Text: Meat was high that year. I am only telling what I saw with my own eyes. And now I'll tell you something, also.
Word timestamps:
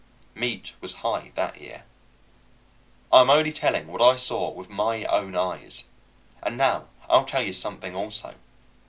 Meat 0.33 0.73
was 0.81 0.95
high 1.05 1.31
that 1.35 1.61
year. 1.61 1.83
I 3.13 3.21
am 3.21 3.29
only 3.29 3.53
telling 3.53 3.85
what 3.85 4.01
I 4.01 4.15
saw 4.15 4.49
with 4.49 4.67
my 4.67 5.03
own 5.05 5.35
eyes. 5.35 5.83
And 6.41 6.57
now 6.57 6.87
I'll 7.07 7.25
tell 7.25 7.43
you 7.43 7.53
something, 7.53 7.95
also. 7.95 8.33